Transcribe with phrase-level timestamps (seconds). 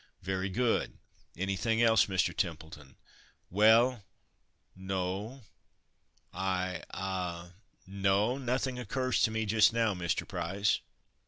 [0.23, 0.97] "Very good.
[1.37, 2.35] Anything else, Mr.
[2.35, 2.95] Templeton?"
[3.51, 4.03] "Well
[4.75, 5.43] no
[6.33, 7.51] I ah
[7.85, 8.39] no!
[8.39, 10.27] nothing occurs to me just now, Mr.
[10.27, 10.79] Price."